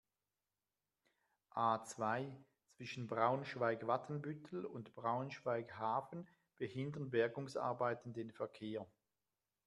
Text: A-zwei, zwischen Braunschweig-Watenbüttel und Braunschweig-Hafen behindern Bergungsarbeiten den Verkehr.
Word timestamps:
A-zwei, 1.53 2.35
zwischen 2.75 3.05
Braunschweig-Watenbüttel 3.05 4.65
und 4.65 4.95
Braunschweig-Hafen 4.95 6.27
behindern 6.57 7.11
Bergungsarbeiten 7.11 8.11
den 8.11 8.31
Verkehr. 8.31 8.87